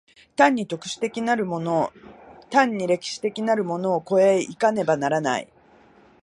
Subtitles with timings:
[0.35, 1.93] 単に特殊的なるもの
[2.49, 5.47] 単に歴史的なるものを越え行かねばならない。